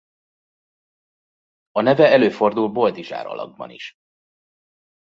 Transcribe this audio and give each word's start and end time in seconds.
A 1.71 1.81
neve 1.81 2.07
előfordul 2.11 2.69
Boldizsár 2.71 3.25
alakban 3.25 3.69
is. 3.69 3.93